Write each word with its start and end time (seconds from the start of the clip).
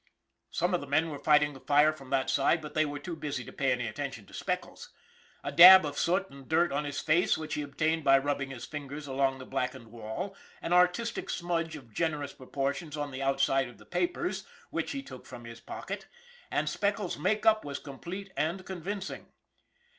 Some 0.49 0.73
of 0.73 0.81
the 0.81 0.87
men 0.87 1.11
were 1.11 1.19
fighting 1.19 1.53
the 1.53 1.59
fire 1.59 1.93
from 1.93 2.09
that 2.09 2.27
side, 2.27 2.59
but 2.59 2.73
they 2.73 2.85
were 2.85 2.97
too 2.97 3.15
busy 3.15 3.43
to 3.45 3.53
pay 3.53 3.71
any 3.71 3.85
attention 3.85 4.25
to 4.25 4.33
Speckles. 4.33 4.89
A 5.43 5.51
dab 5.51 5.85
of 5.85 5.95
soot 5.99 6.27
and 6.31 6.49
dirt 6.49 6.71
on 6.71 6.85
his 6.85 6.99
face 6.99 7.37
which 7.37 7.53
he 7.53 7.61
obtained 7.61 8.03
by 8.03 8.17
rubbing 8.17 8.49
his 8.49 8.65
fingers 8.65 9.05
along 9.05 9.37
the 9.37 9.45
blackened 9.45 9.89
wall, 9.91 10.35
an 10.59 10.73
artistic 10.73 11.29
smudge 11.29 11.75
of 11.75 11.93
generous 11.93 12.33
proportions 12.33 12.97
on 12.97 13.11
the 13.11 13.21
outside 13.21 13.67
of 13.67 13.77
the 13.77 13.85
papers, 13.85 14.43
which 14.71 14.91
he 14.91 15.03
took 15.03 15.27
from 15.27 15.45
his 15.45 15.59
pocket, 15.59 16.07
and 16.49 16.67
Speckles' 16.67 17.19
make 17.19 17.45
up 17.45 17.63
was 17.63 17.77
complete 17.77 18.31
and 18.35 18.65
con 18.65 18.81
vincing. 18.81 19.27